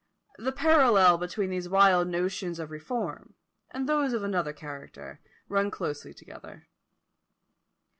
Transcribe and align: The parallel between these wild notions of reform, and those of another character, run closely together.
The 0.39 0.51
parallel 0.51 1.19
between 1.19 1.51
these 1.51 1.69
wild 1.69 2.07
notions 2.07 2.57
of 2.57 2.71
reform, 2.71 3.35
and 3.69 3.87
those 3.87 4.13
of 4.13 4.23
another 4.23 4.51
character, 4.51 5.19
run 5.47 5.69
closely 5.69 6.11
together. 6.11 6.65